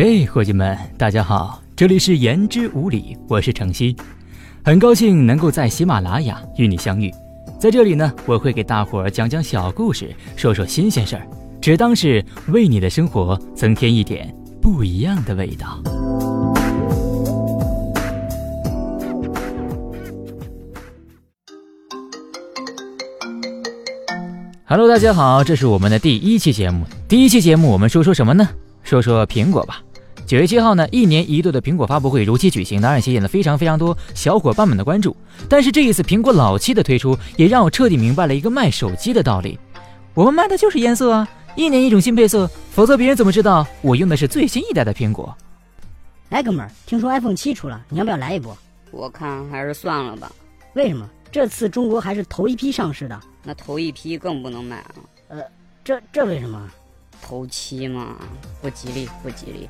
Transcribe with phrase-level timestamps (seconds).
[0.00, 3.96] 嘿，伙计们，大家好，这里是言之无理，我是程曦，
[4.64, 7.12] 很高兴能够在喜马拉雅与你相遇。
[7.58, 11.26] 在这里呢，我会给大伙儿讲讲小故事，说说新鲜事儿，
[11.60, 14.32] 只当是为你的生活增添一点
[14.62, 15.82] 不一样的味道。
[24.64, 26.86] Hello，大家好，这是我们的第一期节目。
[27.08, 28.48] 第一期节目我们说说什么呢？
[28.84, 29.82] 说说苹果吧。
[30.28, 35.16] 九月七号呢，一年一度的苹果发布会如期举行，当然吸引了非常非常多小伙伴们的关注。
[35.48, 39.58] 但是这一次苹果老七的推出，也让我彻底明白了一个卖手机的道理：
[40.12, 45.34] 我们卖的就是颜色啊，一年一种新配色，否则别人怎么知道我用的是最新一代的苹果？
[46.28, 48.54] 哎，哥们儿，听说 iPhone 七出了，你要不要来一波？
[48.90, 50.30] 我看还是算了吧。
[50.74, 51.08] 为什么？
[51.32, 53.18] 这次中国还是头一批上市的。
[53.44, 54.94] 那头一批更不能买了。
[55.28, 55.42] 呃，
[55.82, 56.70] 这这为什么？
[57.22, 58.16] 头七嘛，
[58.60, 59.66] 不吉利，不吉利。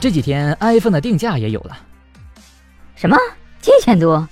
[0.00, 1.76] 这几天 iPhone 的定价也有了，
[2.94, 3.16] 什么
[3.60, 4.26] 七千多？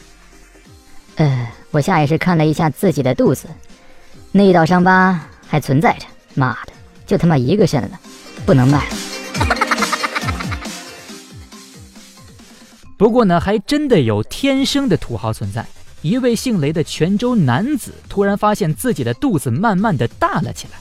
[1.16, 3.48] 呃，我下意识看了一下自己的肚子，
[4.30, 6.06] 那一道伤疤还存在着。
[6.34, 6.72] 妈的，
[7.06, 7.98] 就他妈一个肾了，
[8.44, 8.94] 不能卖了。
[12.96, 15.66] 不过呢，还真的有天生的土豪存在。
[16.02, 20.78] 一位姓雷的泉州男子突然发现自己的肚子慢慢的大了起来，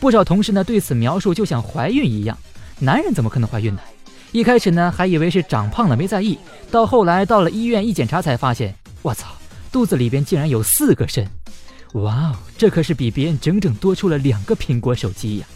[0.00, 2.36] 不少同事呢对此描述就像怀孕一样。
[2.78, 3.80] 男人怎么可能怀孕呢？
[4.32, 6.38] 一开始呢还以为是长胖了没在意，
[6.70, 9.28] 到后来到了医院一检查才发现，我操，
[9.70, 11.28] 肚子里边竟然有四个肾！
[11.94, 15.46] 哇哦，这可是比别人整整多出了两个苹果手机呀！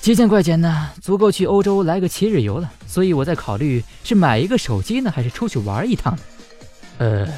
[0.00, 2.70] 几千块钱呢，足够去欧洲来个七日游了。
[2.88, 6.22] 所以我在考虑是买一个手机呢，还是出去玩一趟呢？
[6.98, 7.28] 呃，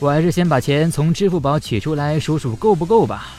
[0.00, 3.36] 我还是先把钱从支付宝取出来数数够不够吧。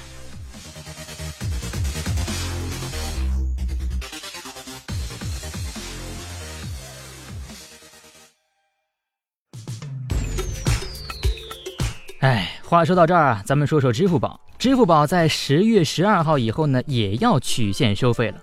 [12.20, 14.40] 哎，话说到这儿啊，咱们说说支付宝。
[14.60, 18.38] 支付宝在十月十二号以后呢，也要曲线收费了。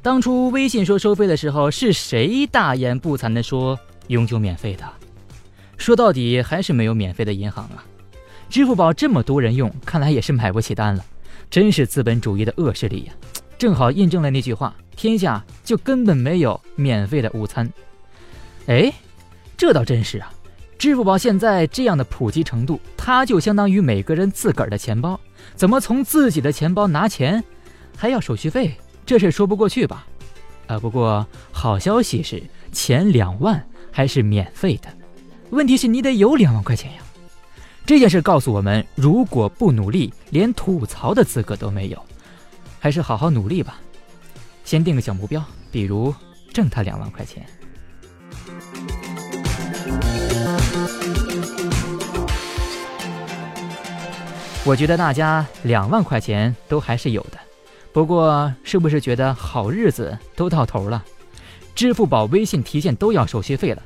[0.00, 3.76] 当初微信说收费的时候，是谁大言不惭的说
[4.06, 4.84] 永久免费的？
[5.86, 7.86] 说到底还是没有免费的银行啊！
[8.50, 11.06] 支付宝这么多人用，看来也是买不起单了，
[11.48, 13.12] 真是资本主义的恶势力呀！
[13.56, 17.72] 正好印证了那句话：天下就根本没有免费的午餐。
[18.66, 18.92] 哎，
[19.56, 20.28] 这倒真是啊！
[20.76, 25.20] 支付宝现在这样的普及程度，它就相当于每个人自个儿的钱包。
[25.54, 27.44] 怎么从自己的钱包拿钱，
[27.96, 28.74] 还要手续费？
[29.06, 30.04] 这事说不过去吧？
[30.66, 32.42] 啊，不过好消息是
[32.72, 34.88] 前两万还是免费的。
[35.50, 36.98] 问题是你得有两万块钱呀。
[37.84, 42.04] 这件事告诉我们，如果不努力，连吐槽的资格都没有。
[42.80, 43.80] 还是好好努力吧。
[44.64, 46.12] 先定个小目标，比如
[46.52, 47.46] 挣他两万块钱。
[54.64, 57.38] 我觉得大家两万块钱都还是有的，
[57.92, 61.04] 不过是不是觉得好日子都到头了？
[61.76, 63.82] 支付宝、微信提现都要手续费了，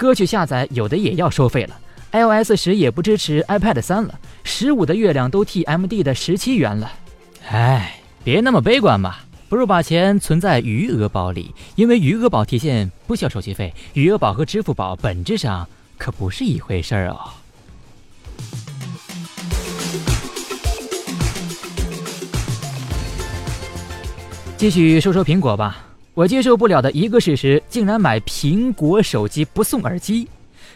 [0.00, 1.78] 歌曲下载有的也要收费了
[2.12, 6.90] ，iOS 十也不支持 iPad 三了，十五的月亮都 TMD 的十七元了。
[7.50, 9.16] 唉，别那么悲观嘛，
[9.50, 15.68] 不如把钱存在余额宝里，因为余额宝提现不需要手续费，余额宝和支付宝本质上
[15.98, 17.20] 可不是一回事儿哦。
[24.56, 30.28] 继续说说苹果吧，我接受不了的一个事实，竟然买苹果手机不送耳机。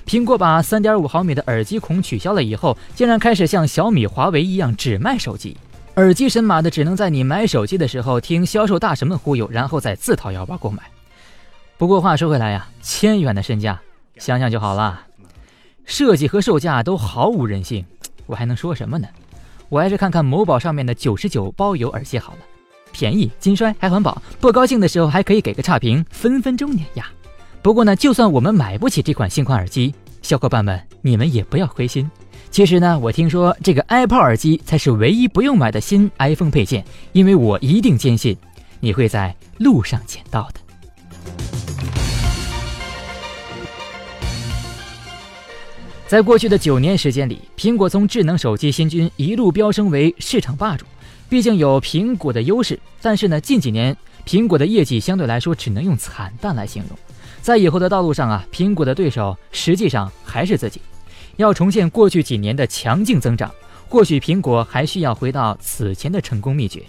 [0.06, 5.56] 苹果把三点五毫米的耳机孔取消了以后，竟然开始像小米、华为一样只卖手机。
[5.96, 10.82] 耳机神马的只能在你买手机的时候听销售大神们忽悠，然后再自掏腰包购买。
[11.76, 13.80] 不过话说回来呀，千元的身价，
[14.18, 15.02] 想想就好了。
[15.84, 17.84] 设计和售价都毫无人性，
[18.26, 19.08] 我还能说什么呢？
[19.69, 22.38] 我还是看看某宝上面的九十九包邮耳机好了。
[22.94, 27.05] 便宜、金摔还环保，不高兴的时候还可以给个差评，分分钟碾压。
[27.61, 29.93] 不过呢，就算我们买不起这款新款耳机，
[30.23, 32.08] 小伙伴们你们也不要灰心。
[32.50, 38.37] 其实呢，我听说这个 iPod 耳机才是唯一不用买的新 iPhone 配件，因为我一定坚信
[38.79, 40.61] 你会在路上捡到的。
[46.06, 50.85] 在过去的九年时间里，苹果从智能手机新军一路飙升为市场霸主。
[51.29, 56.99] 毕竟有苹果的优势，但是呢，近几年苹果的业绩相对来说只能用惨淡来形容。
[57.43, 60.81] 在以后的道路上啊，苹果的对手实际上还是自己。
[61.37, 63.53] 要重现过去几年的强劲增长，
[63.88, 66.82] 或许苹果还需要回到此前的成功秘诀，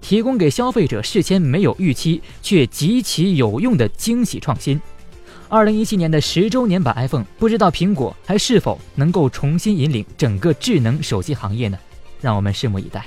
[0.00, 4.80] 提供给消费者事先没有预期却极其有用的惊喜创新。
[5.48, 11.78] 二零一七年的十周年版 iPhone，不知道苹果还是否能够重新引领整个智能手机行业呢？
[12.20, 13.06] 让我们拭目以待。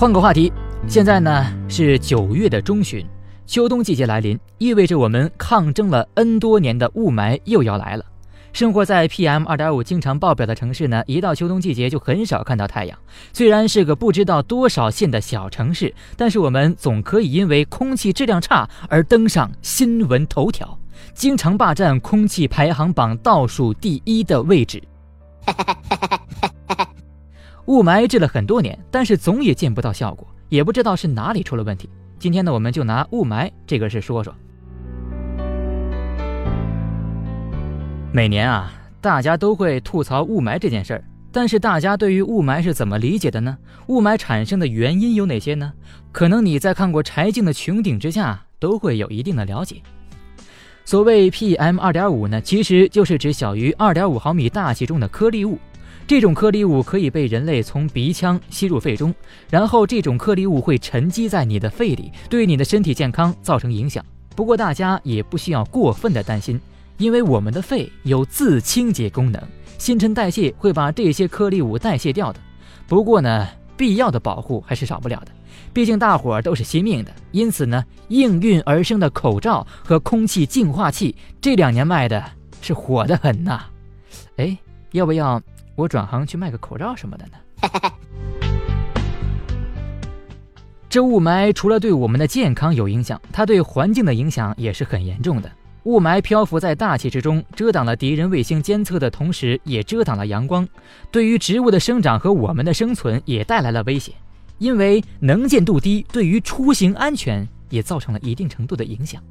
[0.00, 0.50] 换个话题，
[0.88, 3.06] 现在呢是九月的中旬，
[3.44, 8.04] 秋冬季节来临，意味着我们抗争了 N 多年的雾霾又要来了。
[8.54, 12.98] 生活在 PM 二点五经常爆表的城市呢，一到秋冬季节就很少看到太阳。
[13.34, 20.78] 虽然是个不知道多少线的小城市，但是我们总可以因为空气质量差而登上新闻头条，
[21.12, 24.82] 经常霸占空气排行榜倒数第一的位置。
[27.66, 31.88] 雾霾治了很多年，但是总也见不到效果，也不知道是哪里出了问题。
[32.18, 34.34] 今天呢，我们就拿雾霾这个事说说。
[38.12, 43.56] 每年啊，大家都会吐槽雾霾这件事儿，但是大家对于雾霾是怎么理解的呢？
[43.86, 45.72] 雾霾产生的原因有哪些呢？
[46.10, 49.76] 可能你在看过柴静的《穹顶之下》都会有一定的了解。
[50.84, 55.56] 所谓 PM 二点五呢，其实就是指小于二点五毫米大气中的颗粒物。
[56.10, 59.14] 这种颗粒物可以被人类从鼻腔吸入肺中，
[59.48, 64.04] 然后这种颗粒物会沉积在你的肺里，对你的身体健康造成影响。
[64.34, 66.60] 不过大家也不需要过分的担心，
[66.98, 69.40] 因为我们的肺有自清洁功能，
[69.78, 72.40] 新陈代谢会把这些颗粒物代谢掉的。
[72.88, 73.46] 不过呢，
[73.76, 75.30] 必要的保护还是少不了的，
[75.72, 77.12] 毕竟大伙儿都是惜命的。
[77.30, 82.20] 因此呢，应运而生的口罩和空气净化器这两年卖的
[82.60, 83.62] 是火得很呐。
[84.38, 84.58] 哎，
[84.90, 85.40] 要不要？
[85.80, 87.32] 我转行去卖个口罩什么的呢？
[90.90, 95.50] 这雾霾除了对我们的健康有影响，它对环境的影响也是很严重的。
[95.84, 100.68] 雾霾漂浮在大气之中，遮挡了敌人卫星监测的同时，也遮挡了阳光，
[101.10, 104.12] 对于植物的生长和我们的生存也带来了威胁。
[104.58, 109.22] 因为能见度低，对于出行安全也造成了一定程度的影响。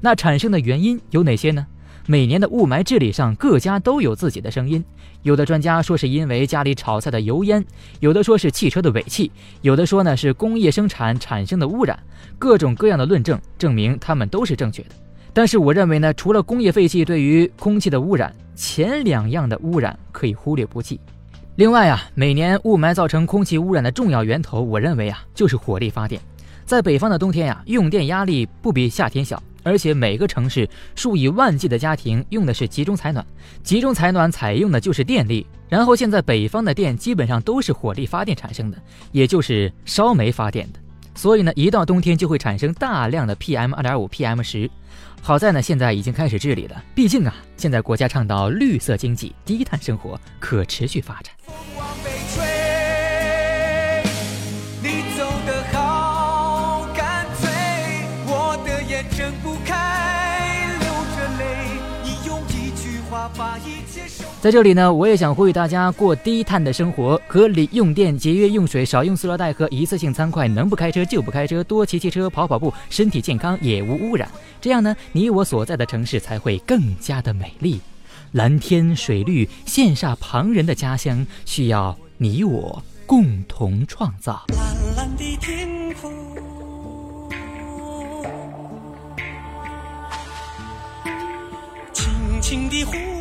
[0.00, 1.64] 那产生的原因有哪些呢？
[2.08, 4.82] 每年的雾霾治理上，各家都有自己的声音。
[5.22, 7.64] 有的专家说是因为家里炒菜的油烟，
[7.98, 11.98] 有的说是汽车的尾气，有的说呢是工业生产产生的污染。
[12.38, 14.90] 各种各样的论证证明他们都是正确的。
[15.32, 21.00] 但是我认为呢，除了工业废气对于空气的污染，前两样的污染可以忽略不计。
[21.56, 26.20] 另外啊，每年雾霾造成空气污染的重要源头，我认为啊就是火力发电。
[26.64, 29.42] 在北方的冬天呀，用电压力不比夏天小。
[29.66, 33.26] 而且每个城市数以万计的家庭用的是集中采暖，
[33.64, 35.44] 集中采暖采用的就是电力。
[35.68, 38.80] 然后现在北方的电基本上都是火力发电产生的，
[39.10, 40.78] 也就是烧煤发电的。
[41.16, 44.70] 所以呢，一到冬天就会产生大量的 PM 二点五、PM 十。
[45.20, 46.84] 好在呢，现在已经开始治理了。
[46.94, 52.15] 毕竟啊，现在国家倡导绿色经济、低碳生活、可持续发展。
[64.40, 74.30] 在这里呢，我也想呼吁大家过低碳的生活，合理用电、节约用水、少用塑料袋和一次性餐筷，能不开车就不开车，多骑骑车、跑跑步，身体健康也无污染。
[74.60, 77.80] 这样呢，你我所在的城市才会更加的美丽，
[78.32, 84.44] 蓝天水绿，羡煞旁人的家乡，需要你我共同创造。
[84.48, 86.12] 蓝蓝的天空，
[91.92, 93.15] 清清的湖。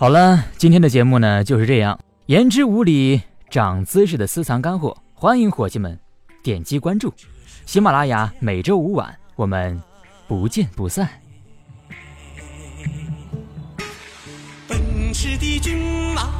[0.00, 6.00] 好了，今天的节目呢就是这样，言之无理，长姿势的私藏干货，欢迎伙计们
[6.42, 7.12] 点击关注，
[7.66, 9.78] 喜马拉雅每周五晚我们
[10.26, 11.06] 不见不散。
[14.66, 15.76] 奔驰的骏
[16.14, 16.30] 马，